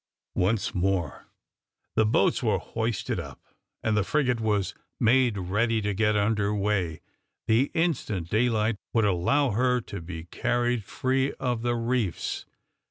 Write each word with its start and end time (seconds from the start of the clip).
Once 0.33 0.73
more 0.73 1.27
the 1.95 2.07
boats 2.07 2.41
were 2.41 2.57
hoisted 2.57 3.19
up, 3.19 3.39
and 3.83 3.95
the 3.95 4.03
frigate 4.03 4.39
was 4.39 4.73
made 4.99 5.37
ready 5.37 5.79
to 5.79 5.93
get 5.93 6.15
under 6.15 6.55
weigh 6.55 7.01
the 7.45 7.69
instant 7.75 8.27
daylight 8.27 8.77
would 8.93 9.05
allow 9.05 9.51
her 9.51 9.79
to 9.79 10.01
be 10.01 10.23
carried 10.23 10.83
free 10.83 11.33
of 11.33 11.61
the 11.61 11.75
reefs. 11.75 12.47